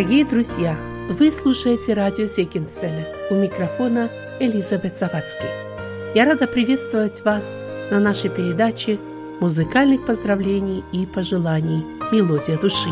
[0.00, 0.78] Дорогие друзья,
[1.10, 3.06] вы слушаете радио Зегенсвелля.
[3.30, 4.08] У микрофона
[4.40, 5.50] Элизабет Завадский.
[6.14, 7.54] Я рада приветствовать вас
[7.90, 8.98] на нашей передаче
[9.40, 12.88] музыкальных поздравлений и пожеланий «Мелодия души».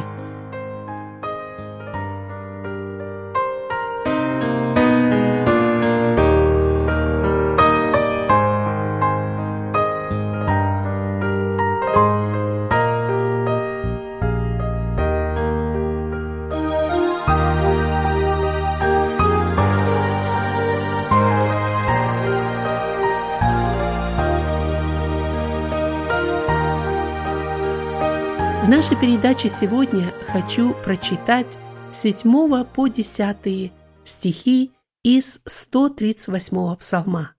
[29.01, 31.59] Передаче сегодня хочу прочитать
[31.93, 34.73] с 7 по 10 стихи
[35.04, 37.37] из 138 псалма,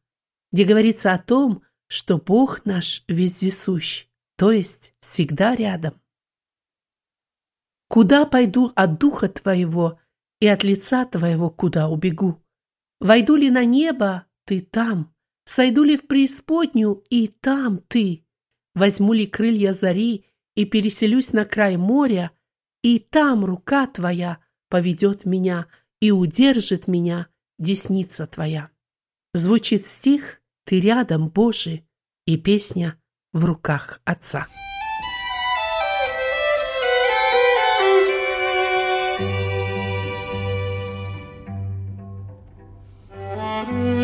[0.54, 4.06] где говорится о том, что Бог наш вездесущ,
[4.38, 6.00] то есть всегда рядом.
[7.90, 10.00] «Куда пойду от духа Твоего
[10.40, 12.42] и от лица Твоего куда убегу?
[13.02, 18.26] Войду ли на небо, Ты там, сойду ли в преисподнюю, и там Ты,
[18.76, 20.26] возьму ли крылья зари,
[20.60, 22.32] и переселюсь на край моря,
[22.84, 25.68] и там рука твоя поведет меня
[26.02, 28.70] и удержит меня десница твоя.
[29.34, 31.86] Звучит стих «Ты рядом, Боже»
[32.26, 33.00] и песня
[33.32, 34.48] «В руках Отца».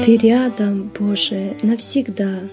[0.05, 2.43] Ты рядом, Боже, навсегда,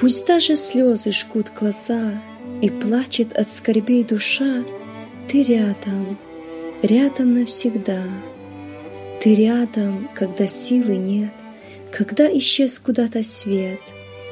[0.00, 2.22] Пусть даже слезы жгут глаза,
[2.62, 4.64] и плачет от скорбей душа,
[5.28, 6.18] Ты рядом,
[6.82, 8.02] рядом навсегда.
[9.20, 11.32] Ты рядом, когда силы нет,
[11.90, 13.80] Когда исчез куда-то свет,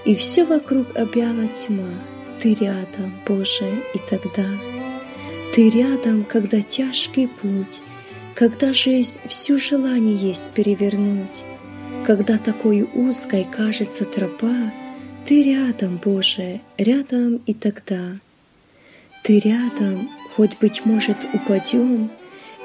[0.04, 1.90] И все вокруг объяла тьма.
[2.42, 4.46] Ты рядом, Боже, и тогда.
[5.54, 7.82] Ты рядом, когда тяжкий путь,
[8.34, 11.44] Когда жизнь всю желание есть перевернуть,
[12.06, 14.72] Когда такой узкой кажется тропа,
[15.28, 18.16] ты рядом, Боже, рядом и тогда.
[19.22, 22.10] Ты рядом, хоть, быть может, упадем,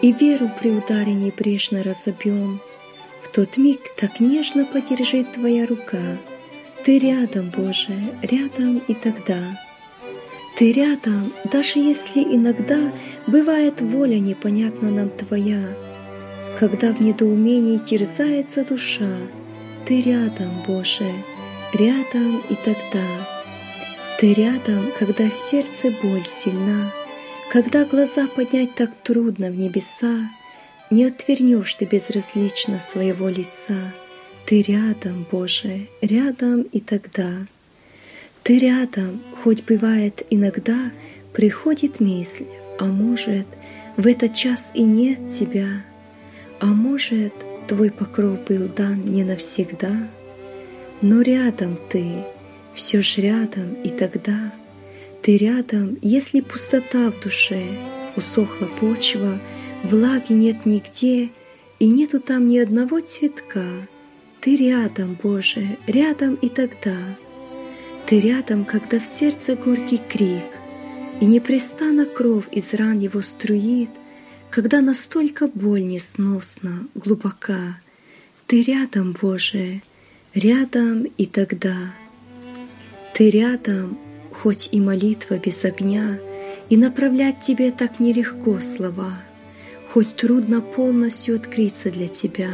[0.01, 2.61] И веру при ударе небрежно разобьем.
[3.21, 6.17] В тот миг так нежно подержит Твоя рука.
[6.85, 9.59] Ты рядом, Боже, рядом и тогда.
[10.55, 12.93] Ты рядом, даже если иногда
[13.27, 15.75] Бывает воля непонятна нам Твоя,
[16.59, 19.17] Когда в недоумении терзается душа,
[19.85, 21.11] Ты рядом, Боже,
[21.73, 23.05] рядом и тогда.
[24.19, 26.91] Ты рядом, когда в сердце боль сильна,
[27.51, 30.29] Когда глаза поднять так трудно в небеса,
[30.91, 33.93] Не отвернешь ты безразлично своего лица.
[34.45, 37.31] Ты рядом, Боже, рядом и тогда.
[38.43, 40.91] Ты рядом, хоть бывает иногда
[41.33, 42.45] Приходит мысль,
[42.79, 43.47] а может,
[43.97, 45.83] В этот час и нет тебя,
[46.59, 47.33] А может,
[47.67, 50.09] твой покров был дан не навсегда—
[51.03, 52.23] но рядом ты,
[52.73, 54.53] все ж рядом и тогда.
[55.21, 57.65] Ты рядом, если пустота в душе,
[58.15, 59.39] усохла почва,
[59.83, 61.29] влаги нет нигде,
[61.79, 63.65] и нету там ни одного цветка.
[64.39, 66.97] Ты рядом, Боже, рядом и тогда.
[68.05, 70.49] Ты рядом, когда в сердце горький крик,
[71.19, 73.89] И непрестанно кровь из ран его струит,
[74.49, 77.77] Когда настолько боль несносна, глубока.
[78.47, 79.81] Ты рядом, Боже,
[80.33, 81.93] Рядом и тогда.
[83.13, 83.99] Ты рядом,
[84.31, 86.19] хоть и молитва без огня,
[86.69, 89.21] И направлять тебе так нелегко слова,
[89.89, 92.49] Хоть трудно полностью открыться для тебя.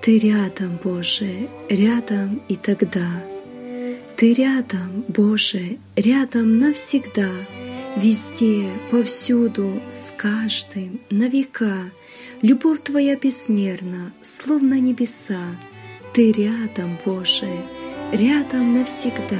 [0.00, 3.22] Ты рядом, Боже, рядом и тогда.
[4.16, 7.30] Ты рядом, Боже, рядом навсегда,
[7.96, 11.90] Везде, повсюду, с каждым, на века.
[12.40, 15.44] Любовь Твоя безмерна, словно небеса,
[16.14, 17.48] ты рядом, Боже,
[18.12, 19.34] рядом навсегда.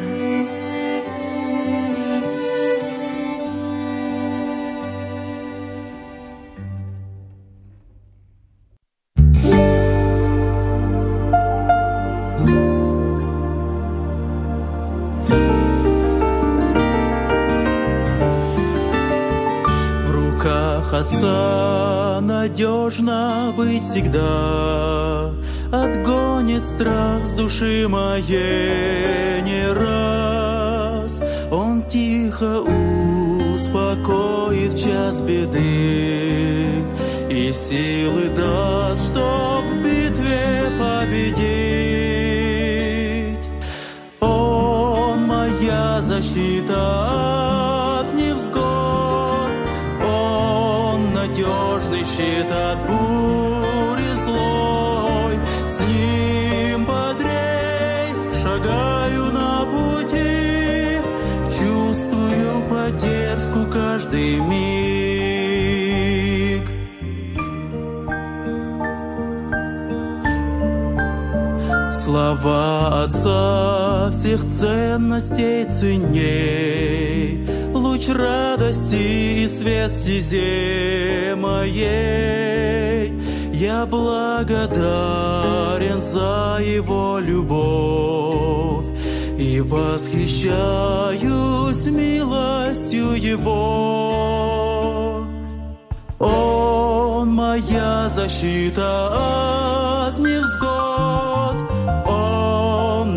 [20.07, 24.74] В руках Отца надежно быть всегда
[26.65, 31.21] отгонит страх с души моей не раз.
[31.51, 32.63] Он тихо
[33.55, 36.85] успокоит в час беды
[37.31, 41.45] и силы даст, чтоб в битве победить.
[44.21, 49.53] Он моя защита от невзгод,
[50.03, 52.44] Он надежный щит
[72.45, 83.15] Слова Отца всех ценностей ценней, Луч радости и свет стезе моей.
[83.55, 84.93] Я благодарен
[86.03, 88.89] за Его любовь
[89.39, 90.67] И восхищаюсь
[91.87, 94.45] милостью Его.
[96.19, 99.94] Он моя защита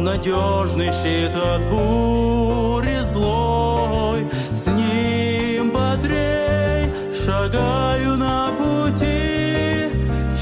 [0.07, 9.91] надежный щит от бури злой, С ним бодрей шагаю на пути,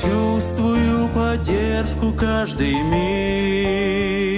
[0.02, 4.35] Чувствую поддержку каждый миг.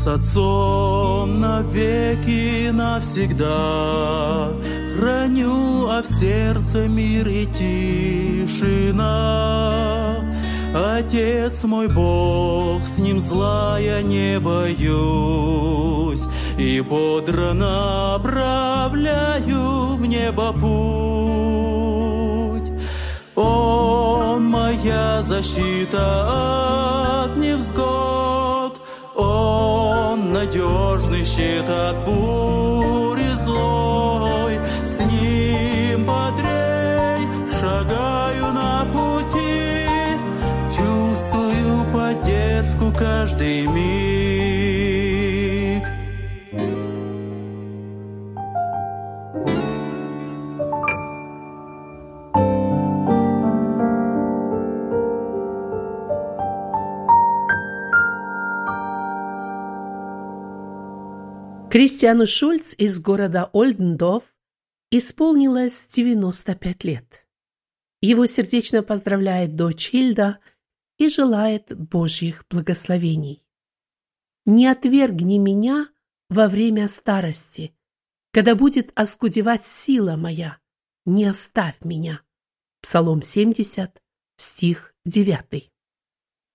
[0.00, 4.48] С Отцом навеки навсегда
[4.96, 9.04] Храню, а в сердце мир и тишина.
[10.74, 16.24] Отец мой Бог, с ним зла я не боюсь,
[16.56, 18.36] И бодро направляю
[19.96, 21.60] в небо путь.
[23.34, 26.69] Он моя защита
[30.50, 34.58] надежный щит от бури злой.
[34.84, 39.86] С ним бодрей шагаю на пути,
[40.68, 44.19] Чувствую поддержку каждый миг.
[61.70, 64.24] Кристиану Шульц из города Ольдендорф
[64.90, 67.28] исполнилось 95 лет.
[68.00, 70.40] Его сердечно поздравляет дочь Хильда
[70.98, 73.46] и желает Божьих благословений.
[74.46, 75.86] «Не отвергни меня
[76.28, 77.72] во время старости,
[78.32, 80.58] когда будет оскудевать сила моя,
[81.06, 82.20] не оставь меня».
[82.82, 84.02] Псалом 70,
[84.38, 85.70] стих 9.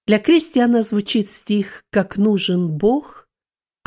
[0.07, 3.24] Для Кристиана звучит стих «Как нужен Бог»,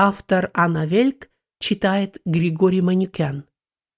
[0.00, 1.28] Автор Анна Вельк
[1.58, 3.44] читает Григорий Манюкян.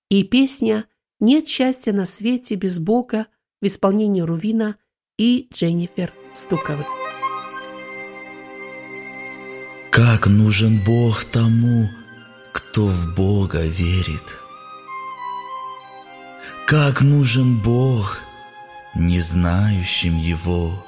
[0.08, 0.87] И песня
[1.20, 3.26] «Нет счастья на свете без Бога»
[3.61, 4.76] в исполнении Рувина
[5.19, 6.87] и Дженнифер Стуковых.
[9.90, 11.90] Как нужен Бог тому,
[12.54, 14.38] кто в Бога верит.
[16.66, 18.21] Как нужен Бог,
[18.95, 20.83] не знающим Его.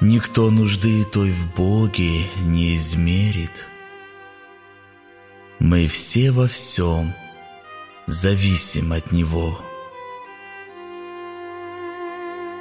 [0.00, 3.64] Никто нужды той в Боге не измерит.
[5.58, 7.14] Мы все во всем
[8.06, 9.58] зависим от Него.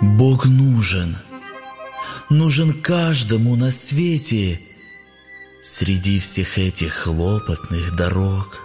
[0.02, 1.18] Бог нужен,
[2.30, 4.62] нужен каждому на свете
[5.62, 8.62] среди всех этих хлопотных дорог.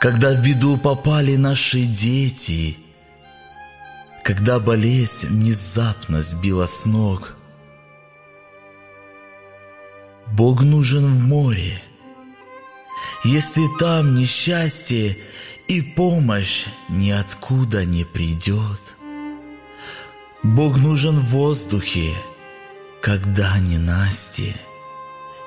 [0.00, 2.78] Когда в беду попали наши дети–
[4.22, 7.36] когда болезнь внезапно сбила с ног.
[10.32, 11.82] Бог нужен в море,
[13.24, 15.16] если там несчастье
[15.68, 18.80] и помощь ниоткуда не придет.
[20.42, 22.14] Бог нужен в воздухе,
[23.02, 24.54] когда ненастье,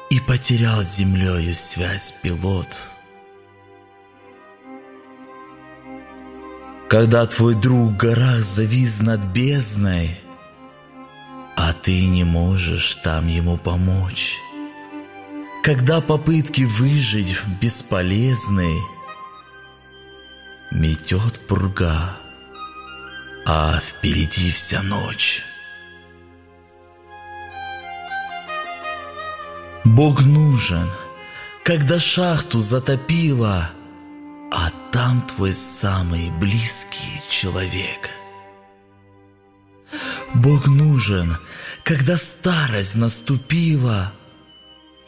[0.10, 2.70] и потерял с землею связь пилот.
[6.94, 10.16] Когда твой друг в горах завис над бездной,
[11.58, 14.36] а ты не можешь там ему помочь.
[15.64, 18.78] Когда попытки выжить бесполезны,
[20.70, 22.16] метет пурга,
[23.48, 25.44] а впереди вся ночь.
[29.84, 30.92] Бог нужен,
[31.64, 33.72] когда шахту затопило—
[34.54, 38.12] а там твой самый близкий человек.
[40.36, 41.38] Бог нужен,
[41.84, 44.14] когда старость наступила,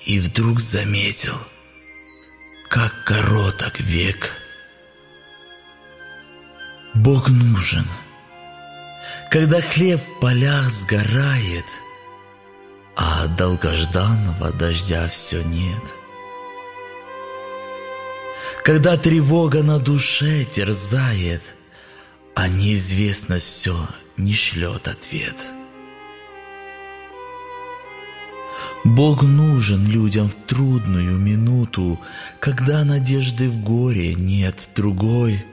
[0.04, 1.38] и вдруг заметил,
[2.70, 4.32] как короток век.
[6.96, 7.86] Бог нужен,
[9.30, 11.66] когда хлеб в полях сгорает,
[12.96, 15.84] а долгожданного дождя все нет.
[18.64, 21.42] Когда тревога на душе терзает,
[22.36, 23.88] а неизвестность все
[24.18, 25.36] не шлет ответ.
[28.84, 32.00] Бог нужен людям в трудную минуту,
[32.40, 35.44] когда надежды в горе нет другой.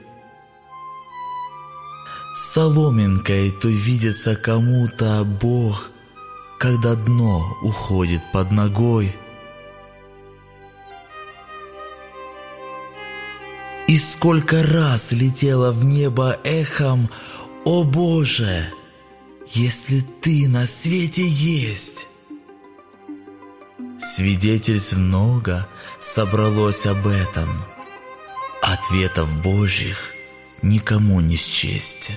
[2.35, 5.89] Соломинкой то видится кому-то Бог,
[6.59, 9.15] когда дно уходит под ногой.
[13.93, 17.11] И сколько раз летело в небо эхом
[17.63, 18.67] «О Боже,
[19.45, 22.07] если Ты на свете есть!»
[23.99, 25.67] Свидетельств много
[25.99, 27.63] собралось об этом,
[28.63, 30.09] Ответов Божьих
[30.63, 32.13] никому не счесть.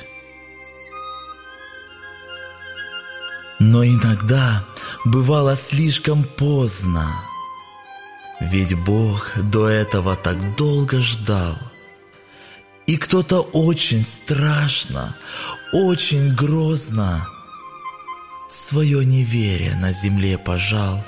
[3.59, 4.65] Но иногда
[5.05, 7.26] бывало слишком поздно,
[8.41, 11.57] Ведь Бог до этого так долго ждал–
[12.87, 15.17] и кто-то очень страшно,
[15.73, 17.29] очень грозно
[18.49, 21.05] свое неверие на земле пожал.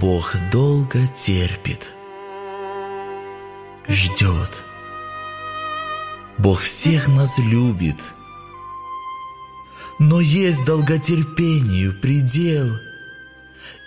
[0.00, 1.88] Бог долго терпит,
[3.88, 4.50] ждет.
[6.38, 7.96] Бог всех нас любит,
[10.00, 12.78] но есть долготерпению предел,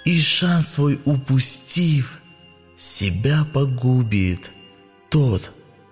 [0.10, 2.20] и шанс свой упустив,
[2.75, 4.50] себя погубит
[5.10, 5.51] тот,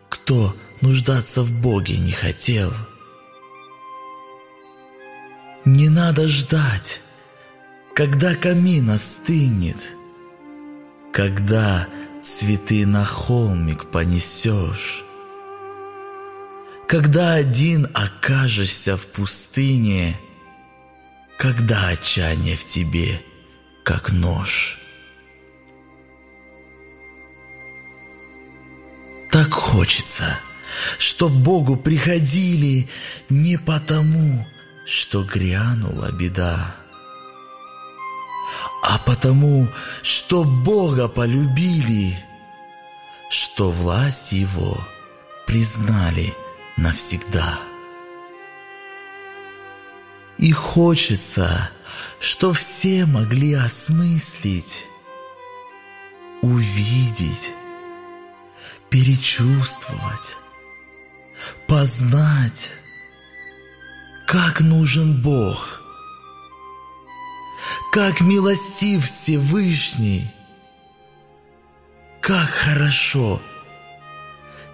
[0.10, 2.74] кто нуждаться в Боге не хотел.
[5.66, 7.02] Не надо ждать,
[7.94, 9.78] когда камин остынет,
[11.14, 11.88] когда
[12.24, 15.04] цветы на холмик понесешь,
[16.88, 20.20] когда один окажешься в пустыне,
[21.38, 23.22] когда отчаяние в тебе,
[23.88, 24.78] как нож.
[29.32, 30.38] Так хочется,
[30.98, 32.90] чтоб Богу приходили
[33.30, 34.46] не потому,
[34.86, 36.76] что грянула беда,
[38.84, 39.70] а потому,
[40.02, 42.22] что Бога полюбили,
[43.30, 44.86] что власть Его
[45.46, 46.36] признали
[46.76, 47.58] навсегда.
[50.38, 51.70] И хочется,
[52.20, 54.86] что все могли осмыслить,
[56.42, 57.52] увидеть,
[58.90, 60.38] перечувствовать,
[61.68, 62.72] познать,
[64.26, 65.82] как нужен Бог,
[67.92, 70.32] как милостив Всевышний,
[72.22, 73.42] как хорошо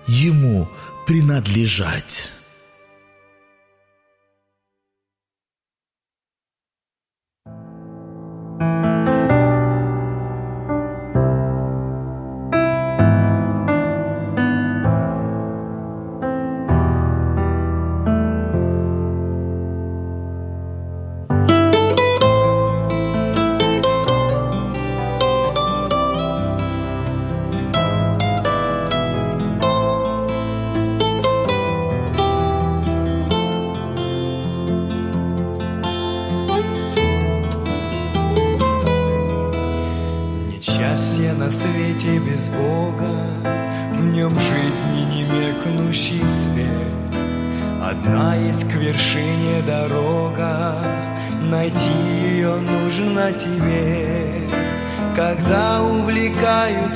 [0.08, 0.70] Ему
[1.08, 2.30] принадлежать.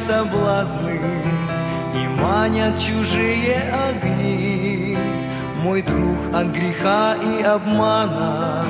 [0.08, 1.00] Соблазны
[1.94, 4.98] И манят чужие огни.
[5.64, 8.64] Мой друг от греха и обмана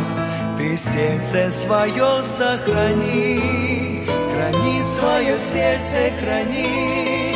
[0.58, 4.04] Ты сердце свое сохрани.
[4.34, 7.34] Храни свое сердце, храни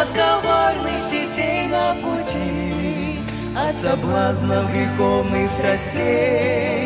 [0.00, 3.20] От коварных сетей на пути
[3.56, 6.83] От соблазнов греховных страстей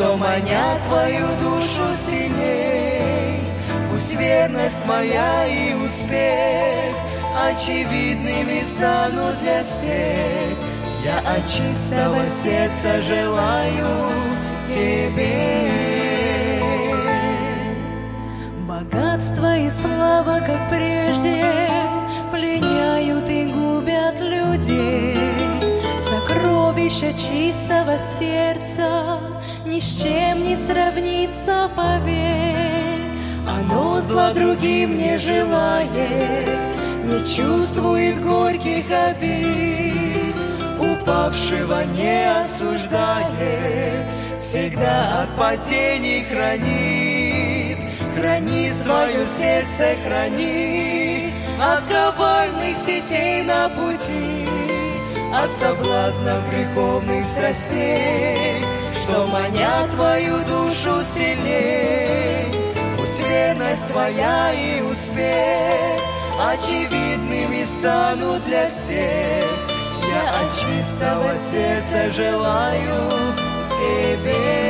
[0.00, 3.44] Что манят твою душу сильней.
[3.90, 6.96] Пусть верность твоя и успех
[7.38, 10.56] Очевидными станут для всех.
[11.04, 14.08] Я от чистого сердца желаю
[14.68, 15.70] тебе.
[18.66, 21.44] Богатство и слава, как прежде
[22.32, 25.18] Пленяют и губят людей.
[26.08, 29.39] Сокровища чистого сердца
[29.70, 33.14] ни с чем не сравнится, поверь.
[33.46, 36.58] Оно зла другим не желает,
[37.04, 40.34] не чувствует горьких обид,
[40.80, 44.04] упавшего не осуждает,
[44.42, 47.78] всегда от падений хранит.
[48.16, 54.48] Храни свое сердце, храни от коварных сетей на пути,
[55.32, 58.64] от соблазнов греховных страстей,
[59.10, 62.46] что манят твою душу сильней.
[62.96, 66.00] Пусть верность твоя и успех
[66.52, 69.44] очевидными станут для всех.
[70.08, 73.10] Я от чистого сердца желаю
[73.78, 74.60] тебе.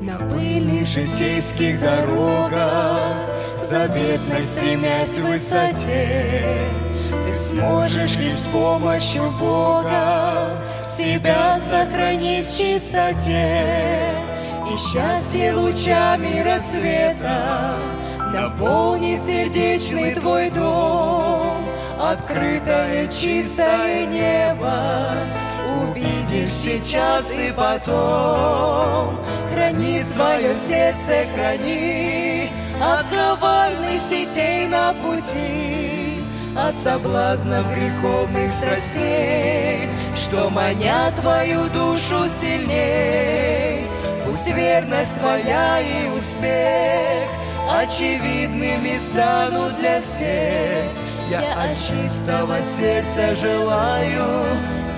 [0.00, 3.16] На пыльных житейских дорогах,
[3.58, 6.58] заветной стремясь в высоте,
[7.26, 10.29] ты сможешь лишь с помощью Бога
[11.00, 14.02] себя сохранить в чистоте.
[14.70, 17.74] И счастье лучами рассвета
[18.32, 21.56] наполнит сердечный твой дом.
[21.98, 25.14] Открытое чистое небо
[25.82, 29.18] увидишь сейчас и потом.
[29.52, 32.48] Храни свое сердце, храни
[32.80, 36.24] от коварных сетей на пути,
[36.56, 39.88] от соблазнов греховных страстей,
[40.30, 43.84] что манят твою душу сильней.
[44.24, 47.28] Пусть верность твоя и успех
[47.68, 50.84] очевидными станут для всех.
[51.28, 54.44] Я от чистого сердца желаю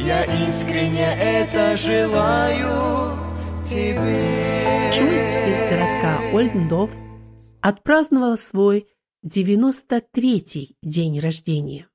[0.00, 3.16] Я искренне это желаю
[3.64, 4.90] тебе.
[4.90, 6.90] Шульц из городка Ольдендорф
[7.60, 8.88] отпраздновал свой
[9.26, 11.88] 93-й день рождения.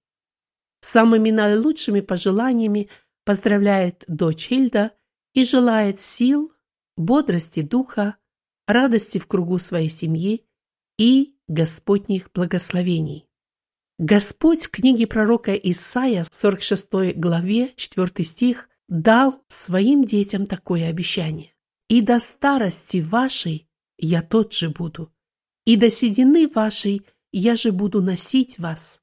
[0.81, 2.89] Самыми наилучшими пожеланиями
[3.23, 4.91] поздравляет дочь Хильда
[5.33, 6.53] и желает сил,
[6.95, 8.17] бодрости духа,
[8.67, 10.45] радости в кругу своей семьи
[10.99, 13.27] и Господних благословений.
[13.97, 21.53] Господь в книге пророка Исаия, 46 главе, 4 стих, дал своим детям такое обещание.
[21.87, 25.11] «И до старости вашей я тот же буду,
[25.65, 27.05] и до седины вашей
[27.37, 29.01] я же буду носить вас.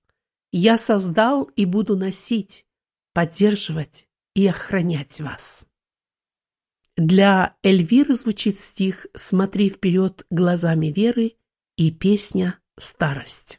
[0.53, 2.67] Я создал и буду носить,
[3.13, 5.67] поддерживать и охранять вас».
[6.97, 11.37] Для Эльвиры звучит стих «Смотри вперед глазами веры»
[11.77, 13.59] и песня «Старость».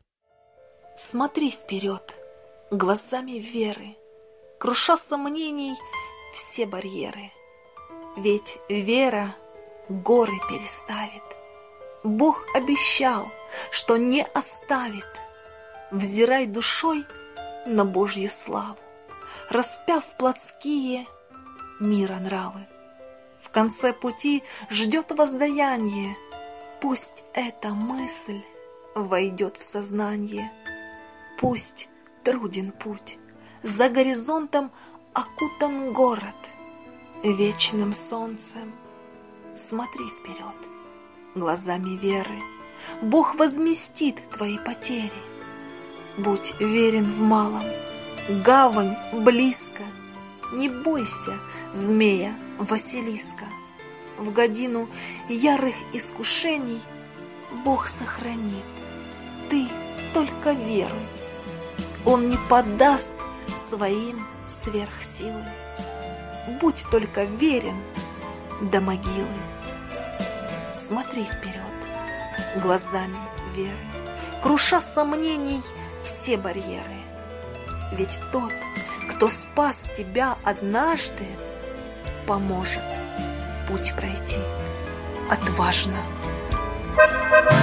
[0.95, 2.13] Смотри вперед
[2.69, 3.95] глазами веры,
[4.59, 5.75] Круша сомнений
[6.33, 7.31] все барьеры.
[8.15, 9.35] Ведь вера
[9.89, 11.42] горы переставит.
[12.03, 13.31] Бог обещал,
[13.71, 15.07] что не оставит.
[15.91, 17.05] Взирай душой
[17.65, 18.77] на Божью славу,
[19.49, 21.05] Распяв плотские
[21.79, 22.67] мира нравы.
[23.41, 26.15] В конце пути ждет воздаяние,
[26.81, 28.41] Пусть эта мысль
[28.95, 30.51] войдет в сознание—
[31.43, 31.89] Пусть
[32.23, 33.17] труден путь,
[33.63, 34.71] за горизонтом
[35.13, 36.35] окутан город
[37.21, 38.73] вечным солнцем.
[39.53, 40.55] Смотри вперед,
[41.35, 42.41] глазами веры,
[43.01, 45.11] Бог возместит твои потери.
[46.17, 47.63] Будь верен в малом,
[48.29, 49.83] гавань близко,
[50.51, 51.39] Не бойся,
[51.73, 53.45] змея Василиска.
[54.19, 54.87] В годину
[55.27, 56.79] ярых искушений
[57.65, 58.65] Бог сохранит.
[59.49, 59.67] Ты
[60.13, 61.07] только веруй,
[62.05, 63.11] он не поддаст
[63.55, 65.45] своим сверхсилы.
[66.61, 67.81] Будь только верен
[68.61, 69.52] до могилы.
[70.85, 73.17] Смотри вперед глазами
[73.55, 73.77] веры,
[74.41, 75.61] Круша сомнений
[76.03, 76.99] все барьеры.
[77.93, 78.51] Ведь тот,
[79.09, 81.25] кто спас тебя однажды,
[82.27, 82.83] Поможет
[83.67, 84.39] путь пройти
[85.29, 85.99] отважно.
[86.95, 87.62] Thank you.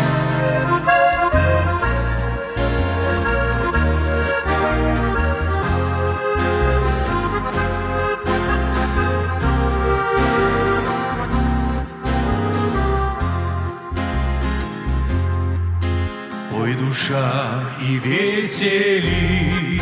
[17.10, 19.80] Душа и веселись,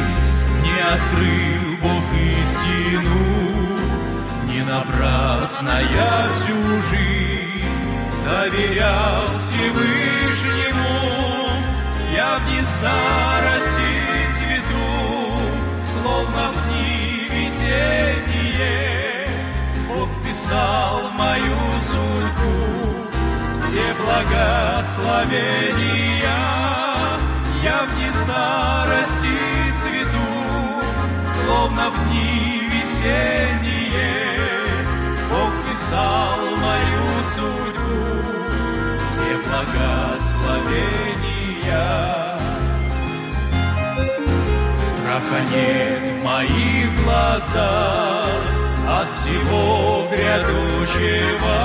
[0.63, 3.19] Не открыл Бог истину,
[4.47, 6.57] Не напрасно я всю
[6.91, 7.93] жизнь
[8.25, 10.97] Доверял Всевышнему,
[12.15, 13.93] Я в дни старости
[14.37, 14.89] цвету,
[15.93, 16.97] Словно в дни
[17.31, 19.29] весенние,
[19.89, 22.57] Бог вписал мою судьбу
[23.55, 26.58] все благословения
[28.29, 29.41] старости
[29.81, 30.29] цвету,
[31.41, 32.37] словно в дни
[32.73, 34.17] весенние,
[35.31, 38.01] Бог писал мою судьбу,
[39.01, 41.89] все благословения.
[44.85, 48.41] Страха нет в моих глазах
[49.01, 49.67] от всего
[50.11, 51.61] грядущего,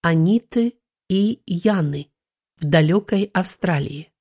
[0.02, 0.76] Аниты
[1.10, 2.10] и Яны
[2.58, 4.14] в далекой Австралии.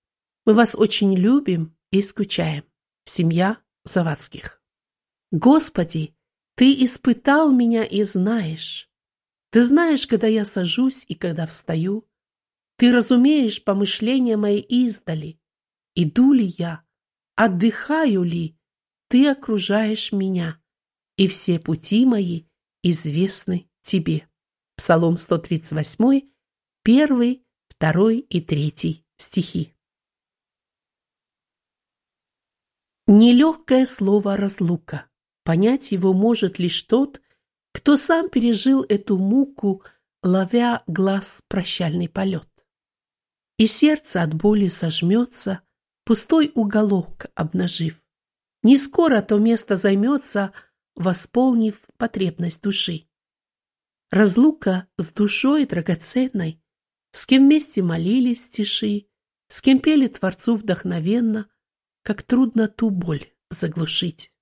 [0.44, 2.64] Мы вас очень любим и скучаем.
[3.04, 4.60] Семья Завадских.
[5.30, 6.16] Господи,
[6.56, 8.90] Ты испытал меня и знаешь.
[9.56, 12.06] Ты знаешь, когда я сажусь и когда встаю.
[12.76, 15.40] Ты разумеешь помышления мои издали.
[15.94, 16.82] Иду ли я,
[17.36, 18.54] отдыхаю ли,
[19.08, 20.60] Ты окружаешь меня,
[21.16, 22.44] и все пути мои
[22.82, 24.28] известны Тебе.
[24.76, 26.28] Псалом 138,
[26.84, 27.44] 1,
[27.80, 29.74] 2 и 3 стихи.
[33.06, 35.08] Нелегкое слово «разлука».
[35.44, 37.22] Понять его может лишь тот,
[37.76, 39.84] кто сам пережил эту муку,
[40.22, 42.48] ловя глаз прощальный полет.
[43.58, 45.60] И сердце от боли сожмется,
[46.06, 48.02] пустой уголок обнажив.
[48.62, 50.54] Не скоро то место займется,
[50.94, 53.10] восполнив потребность души.
[54.10, 56.62] Разлука с душой драгоценной,
[57.10, 59.06] с кем вместе молились стиши,
[59.48, 61.46] с кем пели Творцу вдохновенно,
[62.02, 64.32] как трудно ту боль заглушить.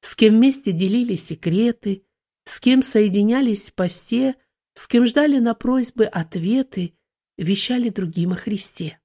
[0.00, 2.05] С кем вместе делили секреты,
[2.46, 4.36] с кем соединялись в посте,
[4.74, 6.94] с кем ждали на просьбы ответы,
[7.36, 9.00] вещали другим о Христе.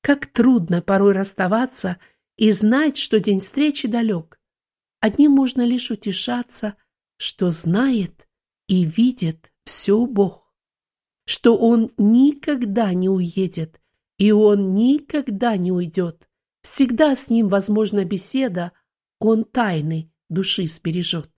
[0.00, 1.98] Как трудно порой расставаться
[2.36, 4.40] и знать, что день встречи далек.
[5.00, 6.76] Одним можно лишь утешаться,
[7.18, 8.26] что знает
[8.68, 10.54] и видит все Бог,
[11.26, 13.82] что Он никогда не уедет,
[14.16, 16.26] и Он никогда не уйдет.
[16.62, 18.72] Всегда с Ним возможна беседа,
[19.18, 21.31] Он тайны души сбережет.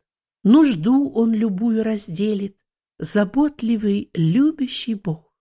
[0.45, 2.57] Нужду Он любую разделит,
[2.99, 5.33] заботливый, любящий Бог.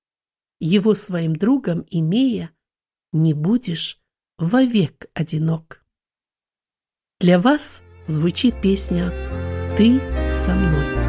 [0.60, 2.52] Его своим другом имея,
[3.12, 4.02] не будешь
[4.38, 5.86] вовек одинок.
[7.20, 9.12] Для вас звучит песня
[9.78, 10.00] «Ты
[10.32, 11.03] со мной».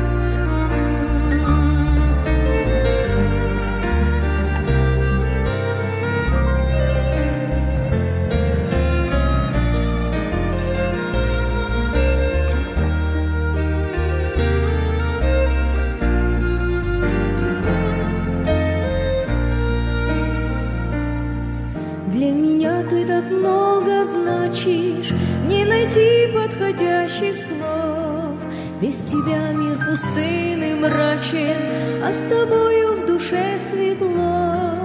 [23.06, 25.12] Так много значишь,
[25.46, 28.38] Не найти подходящих слов.
[28.80, 34.78] Без тебя мир пустынный мрачен, А с тобою в душе светло.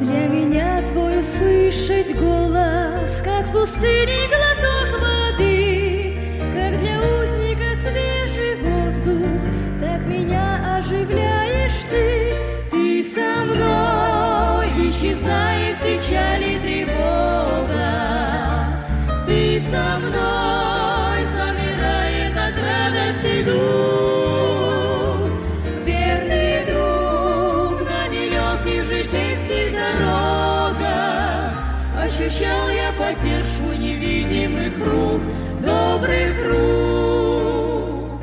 [0.00, 4.75] Для меня твой услышать голос, Как в пустыне глоток
[15.06, 17.86] исчезает печаль и тревога.
[19.24, 25.30] Ты со мной, замирает от радости дух.
[25.84, 31.52] Верный друг на нелегких житейских дорогах.
[32.00, 35.22] Ощущал я поддержку невидимых рук,
[35.62, 38.20] добрых рук.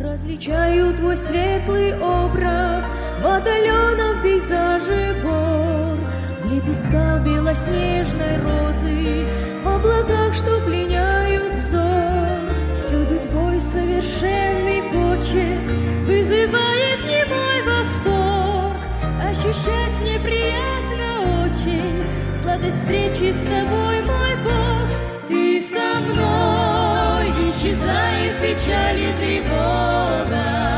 [0.00, 2.84] Различаю твой светлый образ
[3.22, 5.96] в отдаленном пейзаже гор,
[6.42, 9.26] в лепестках белоснежной розы,
[9.62, 12.40] в облаках, что пленяют взор.
[12.74, 15.70] Всюду твой совершенный почерк
[16.04, 18.82] вызывает немой восторг.
[19.22, 22.04] Ощущать мне приятно очень
[22.42, 25.28] сладость встречи с тобой, мой Бог.
[25.28, 30.71] Ты со мной, исчезает печаль и тревога.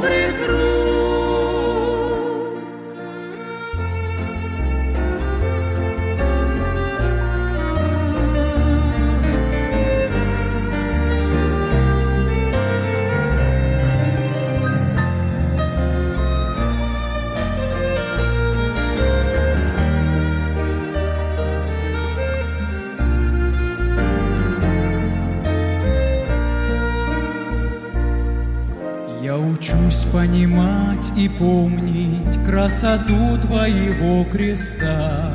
[0.00, 0.79] Добрых рук.
[30.20, 35.32] Понимать и помнить красоту Твоего креста.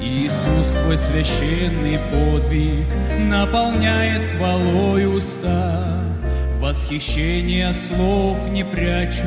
[0.00, 2.86] Иисус, Твой священный подвиг
[3.18, 6.02] наполняет хвалой уста.
[6.58, 9.26] Восхищение слов не прячу,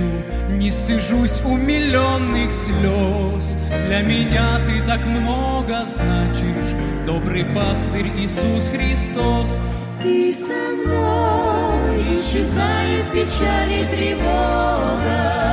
[0.50, 3.56] не стыжусь умиленных слез.
[3.86, 6.74] Для меня Ты так много значишь,
[7.06, 9.60] добрый пастырь Иисус Христос.
[10.02, 11.57] Ты со мной,
[12.02, 15.48] исчезает печаль и тревога.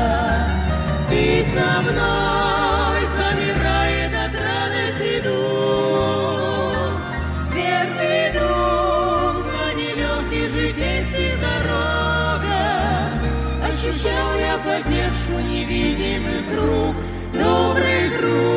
[1.08, 7.00] Ты со мной, замирает от радости дух.
[7.54, 13.12] Верный друг на нелегких житейских дорогах.
[13.62, 16.96] Ощущал я поддержку невидимых рук,
[17.32, 18.54] добрых рук.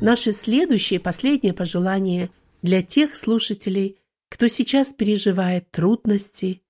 [0.00, 2.30] Наше следующее и последнее пожелание
[2.62, 3.96] для тех слушателей,
[4.34, 6.60] кто сейчас переживает трудности,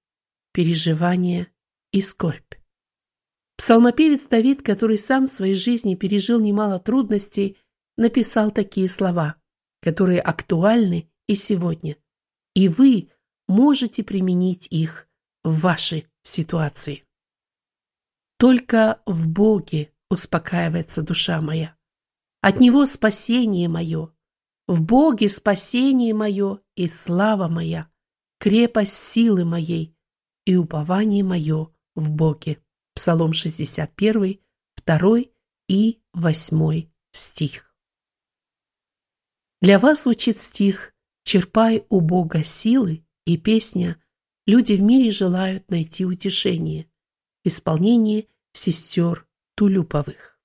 [0.53, 1.49] переживания
[1.93, 2.57] и скорбь.
[3.57, 7.57] Псалмопевец Давид, который сам в своей жизни пережил немало трудностей,
[7.97, 9.37] написал такие слова,
[9.81, 11.97] которые актуальны и сегодня.
[12.55, 13.09] И вы
[13.49, 15.09] можете применить их
[15.43, 17.05] в вашей ситуации.
[18.37, 21.75] Только в Боге успокаивается душа моя.
[22.43, 24.13] От Него спасение мое.
[24.67, 27.89] В Боге спасение мое и слава моя,
[28.39, 29.97] крепость силы моей
[30.45, 32.59] и упование мое в Боге.
[32.95, 34.41] Псалом 61,
[34.87, 35.19] 2
[35.69, 37.75] и 8 стих.
[39.61, 44.01] Для вас звучит стих «Черпай у Бога силы» и песня
[44.47, 46.87] «Люди в мире желают найти утешение»
[47.45, 50.39] в исполнении сестер Тулюповых.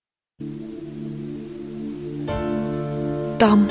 [3.39, 3.67] Там,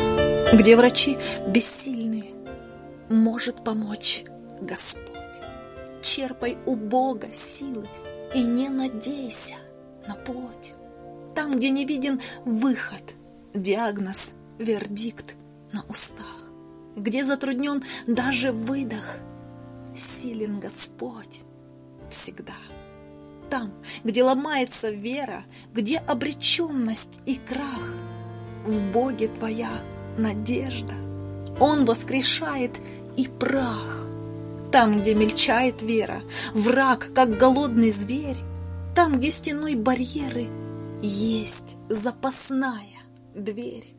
[0.53, 1.17] где врачи
[1.49, 2.08] бессильны,
[3.09, 4.25] может помочь
[4.61, 5.07] Господь.
[6.03, 7.89] Черпай у Бога силы
[8.35, 9.57] и не надейся
[10.07, 10.75] на плоть.
[11.35, 13.03] Там, где не виден выход,
[13.55, 15.37] диагноз, вердикт
[15.73, 16.51] на устах,
[16.97, 19.19] где затруднен даже выдох,
[19.95, 21.43] силен Господь
[22.11, 22.55] всегда.
[23.51, 23.73] Там,
[24.05, 27.95] где ломается вера, где обреченность и крах,
[28.65, 29.71] в Боге твоя
[30.19, 31.08] надежда.
[31.61, 32.73] Он воскрешает
[33.17, 34.07] и прах.
[34.71, 36.23] Там, где мельчает вера,
[36.55, 38.37] враг, как голодный зверь,
[38.95, 40.49] там, где стеной барьеры,
[41.01, 42.99] есть запасная
[43.35, 43.95] дверь.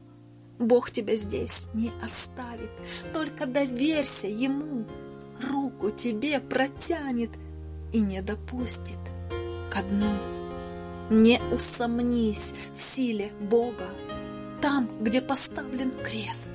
[0.59, 2.69] Бог тебя здесь не оставит,
[3.13, 4.85] только доверься Ему,
[5.41, 7.31] руку тебе протянет
[7.93, 8.99] и не допустит
[9.71, 10.11] ко дну.
[11.09, 13.87] Не усомнись в силе Бога.
[14.61, 16.51] Там, где поставлен крест,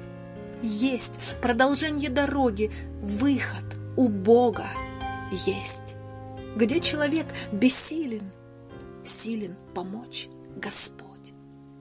[0.64, 3.64] есть продолжение дороги, выход
[3.96, 4.66] у Бога
[5.46, 5.94] есть.
[6.56, 8.32] Где человек бессилен,
[9.04, 11.04] силен помочь Господь.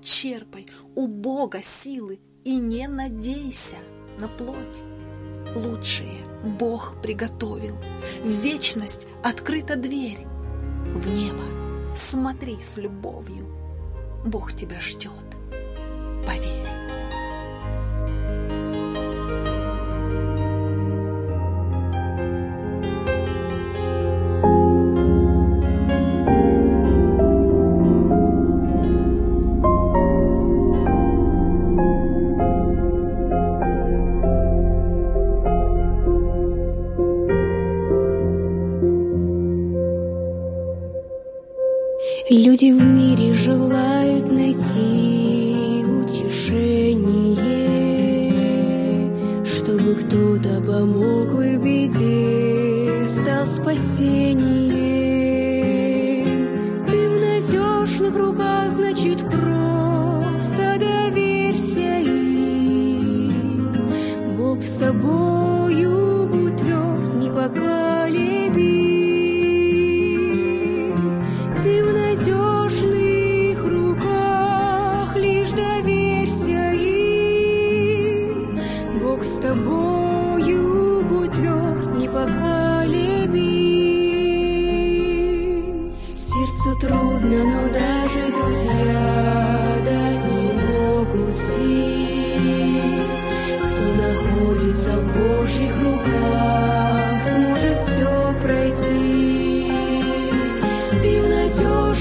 [0.02, 3.78] Черпай у Бога силы и не надейся
[4.20, 4.84] на плоть.
[5.56, 7.78] Лучшее Бог приготовил.
[8.22, 10.26] В вечность открыта дверь.
[10.94, 11.44] В небо
[11.96, 13.48] смотри с любовью.
[14.26, 15.12] Бог тебя ждет.
[16.26, 16.83] Поверь.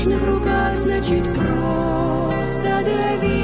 [0.05, 3.42] Надежных руках, значит, просто доверься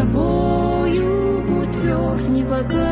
[0.00, 2.89] тобою, будь тверд, не поколебим.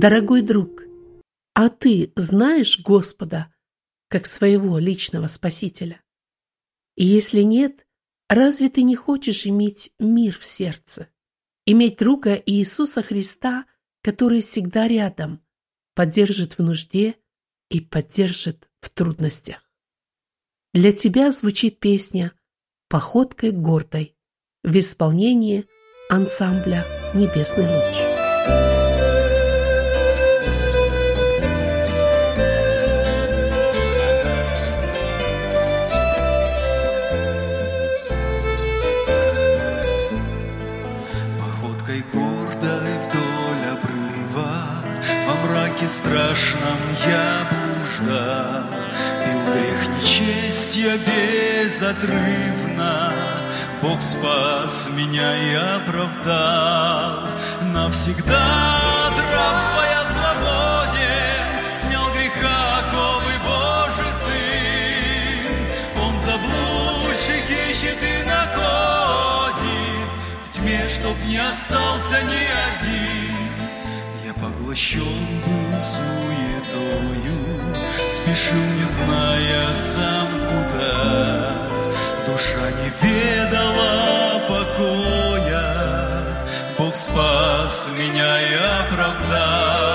[0.00, 0.84] Дорогой друг,
[1.52, 3.52] а ты знаешь Господа
[4.08, 6.00] как своего личного Спасителя?
[6.96, 7.86] И если нет,
[8.26, 11.10] разве ты не хочешь иметь мир в сердце?
[11.66, 13.66] Иметь друга Иисуса Христа,
[14.00, 15.44] который всегда рядом,
[15.94, 17.16] поддержит в нужде
[17.68, 19.70] и поддержит в трудностях.
[20.72, 22.32] Для тебя звучит песня
[22.88, 24.16] «Походкой гордой»
[24.64, 25.66] в исполнении
[26.08, 28.09] ансамбля «Небесный луч».
[46.34, 48.64] страшном я блуждал,
[49.24, 50.92] пил грех нечестья
[51.58, 52.94] безотрывно,
[53.82, 57.22] Бог спас меня и оправдал
[57.62, 58.76] навсегда
[59.08, 65.54] от рабства я свободен, Снял греха ковы Божий Сын.
[66.00, 70.08] Он заблудших ищет и находит,
[70.44, 73.19] В тьме, чтоб не остался ни один.
[74.70, 77.38] Поглощен был суетою,
[78.08, 81.56] спешил, не зная сам куда.
[82.24, 85.66] Душа не ведала покоя,
[86.78, 89.89] Бог спас меня и оправдал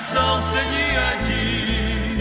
[0.00, 2.16] не остался ни один.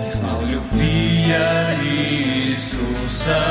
[0.00, 3.42] Не знал любви я Иисуса,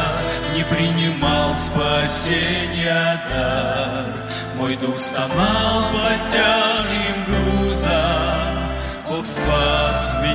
[0.55, 4.05] не принимал спасения дар.
[4.55, 6.31] Мой дух стонал под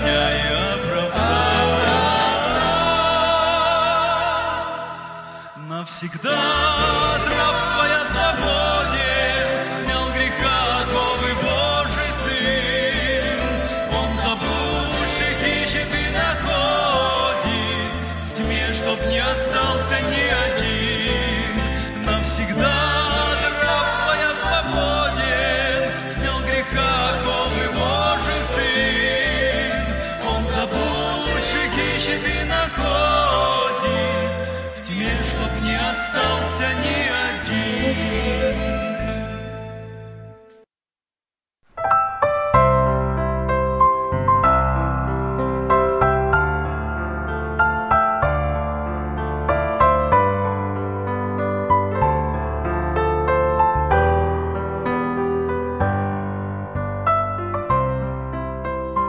[0.08, 0.57] спас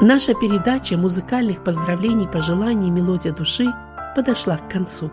[0.09, 3.71] Наша передача музыкальных поздравлений, пожеланий, мелодия души
[4.15, 5.11] подошла к концу.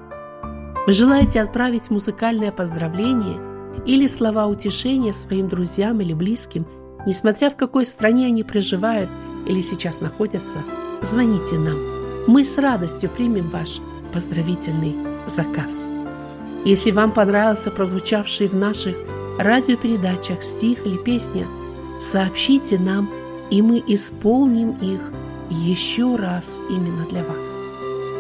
[0.86, 3.38] Вы желаете отправить музыкальное поздравление
[3.84, 6.66] или слова утешения своим друзьям или близким,
[7.06, 9.10] несмотря в какой стране они проживают
[9.46, 10.60] или сейчас находятся,
[11.02, 11.76] звоните нам.
[12.26, 13.80] Мы с радостью примем ваш
[14.14, 15.90] поздравительный заказ.
[16.64, 18.96] Если вам понравился прозвучавший в наших
[19.38, 21.46] радиопередачах стих или песня,
[22.00, 23.10] сообщите нам,
[23.50, 25.00] и мы исполним их
[25.50, 27.62] еще раз именно для вас.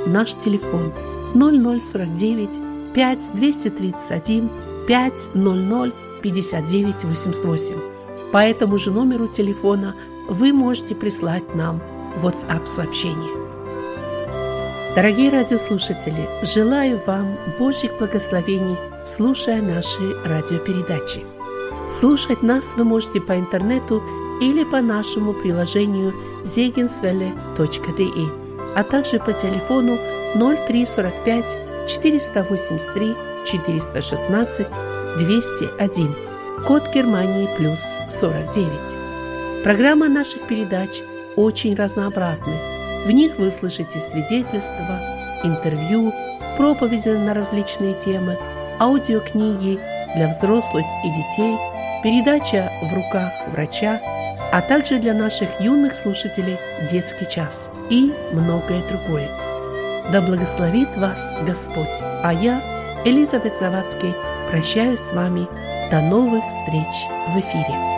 [0.06, 0.92] Наш телефон
[1.34, 2.60] 0049
[2.94, 4.50] 5 231
[4.86, 7.74] 500 59 88.
[8.32, 9.94] По этому же номеру телефона
[10.28, 11.82] вы можете прислать нам
[12.22, 13.46] WhatsApp сообщение.
[14.94, 21.22] Дорогие радиослушатели, желаю вам Божьих благословений, слушая наши радиопередачи.
[21.90, 24.02] Слушать нас вы можете по интернету
[24.40, 26.14] или по нашему приложению
[26.44, 28.28] zegenswelle.de,
[28.74, 29.98] а также по телефону
[30.34, 31.58] 0345
[31.88, 33.14] 483
[33.46, 34.66] 416
[35.18, 36.14] 201,
[36.66, 39.64] код Германии плюс 49.
[39.64, 41.00] Программа наших передач
[41.36, 42.58] очень разнообразны.
[43.06, 45.00] В них вы слышите свидетельства,
[45.44, 46.12] интервью,
[46.56, 48.36] проповеди на различные темы,
[48.78, 49.78] аудиокниги
[50.16, 51.56] для взрослых и детей,
[52.02, 54.00] передача «В руках врача»,
[54.52, 56.58] а также для наших юных слушателей
[56.90, 59.28] «Детский час» и многое другое.
[60.12, 62.62] Да благословит вас Господь, а я,
[63.04, 64.14] Элизабет Завадский,
[64.50, 65.46] прощаюсь с вами.
[65.90, 67.95] До новых встреч в эфире.